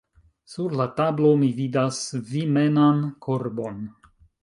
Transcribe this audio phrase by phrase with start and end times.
[0.53, 2.01] Sur la tablo mi vidas
[2.33, 3.83] vimenan korbon.